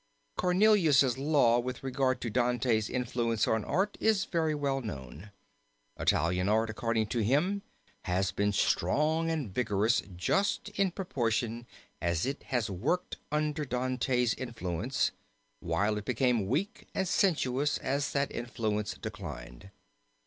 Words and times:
Cornelius' 0.35 1.15
law 1.15 1.59
with 1.59 1.83
regard 1.83 2.21
to 2.21 2.31
Dante's 2.31 2.89
influence 2.89 3.47
on 3.47 3.63
art 3.63 3.99
is 3.99 4.25
very 4.25 4.55
well 4.55 4.81
known, 4.81 5.29
Italian 5.95 6.49
art 6.49 6.71
according 6.71 7.05
to 7.09 7.19
him, 7.19 7.61
has 8.05 8.31
been 8.31 8.51
strong 8.51 9.29
and 9.29 9.53
vigorous 9.53 10.01
just 10.15 10.69
in 10.69 10.89
proportion 10.89 11.67
as 12.01 12.25
it 12.25 12.41
has 12.45 12.67
worked 12.67 13.17
under 13.31 13.63
Dante's 13.63 14.33
influence, 14.33 15.11
while 15.59 15.99
it 15.99 16.05
became 16.05 16.47
weak 16.47 16.87
and 16.95 17.07
sensuous 17.07 17.77
as 17.77 18.11
that 18.11 18.31
influence 18.31 18.95
declined. 18.95 19.69